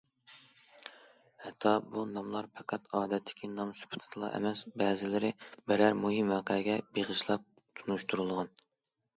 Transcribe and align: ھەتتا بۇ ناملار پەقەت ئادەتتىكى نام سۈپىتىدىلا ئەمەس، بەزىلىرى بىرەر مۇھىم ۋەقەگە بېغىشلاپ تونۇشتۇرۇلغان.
ھەتتا 1.47 1.73
بۇ 1.91 2.05
ناملار 2.13 2.47
پەقەت 2.61 2.89
ئادەتتىكى 3.01 3.49
نام 3.59 3.73
سۈپىتىدىلا 3.81 4.31
ئەمەس، 4.39 4.63
بەزىلىرى 4.83 5.31
بىرەر 5.73 6.01
مۇھىم 6.07 6.35
ۋەقەگە 6.37 6.79
بېغىشلاپ 6.97 7.47
تونۇشتۇرۇلغان. 7.83 8.53